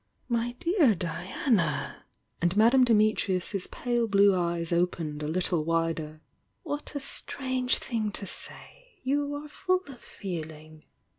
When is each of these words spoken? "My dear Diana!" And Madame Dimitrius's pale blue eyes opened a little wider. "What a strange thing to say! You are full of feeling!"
"My 0.27 0.53
dear 0.53 0.95
Diana!" 0.95 2.05
And 2.41 2.57
Madame 2.57 2.83
Dimitrius's 2.83 3.67
pale 3.67 4.07
blue 4.07 4.33
eyes 4.33 4.73
opened 4.73 5.21
a 5.21 5.27
little 5.27 5.63
wider. 5.63 6.21
"What 6.63 6.95
a 6.95 6.99
strange 6.99 7.77
thing 7.77 8.11
to 8.13 8.25
say! 8.25 8.95
You 9.03 9.35
are 9.35 9.47
full 9.47 9.83
of 9.89 9.99
feeling!" 9.99 10.85